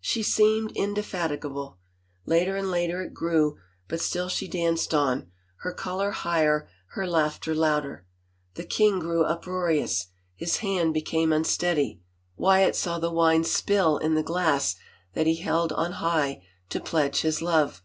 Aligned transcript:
She 0.00 0.22
seemed 0.22 0.72
indefatigable. 0.74 1.76
Later 2.24 2.56
and 2.56 2.70
later 2.70 3.02
it 3.02 3.12
grew 3.12 3.58
but 3.86 4.00
still 4.00 4.30
she 4.30 4.48
danced 4.48 4.94
on, 4.94 5.30
her 5.56 5.72
color 5.74 6.12
higher, 6.12 6.70
her 6.92 7.06
laughter 7.06 7.54
louder. 7.54 8.06
The 8.54 8.64
king 8.64 8.98
grew 8.98 9.24
uproarious, 9.24 10.06
his 10.34 10.56
hand 10.60 10.94
became 10.94 11.28
222 11.28 11.66
LADY 11.68 11.80
ANNE 11.82 11.88
ROCHFORD 12.38 12.62
unsteady; 12.62 12.64
Wyatt 12.64 12.76
saw 12.76 12.98
the 12.98 13.14
wine 13.14 13.44
spill 13.44 13.98
in 13.98 14.14
the 14.14 14.22
glass 14.22 14.74
that 15.12 15.26
he 15.26 15.36
held 15.36 15.70
on 15.74 15.92
high 15.92 16.42
to 16.70 16.80
pledge 16.80 17.20
his 17.20 17.42
love. 17.42 17.82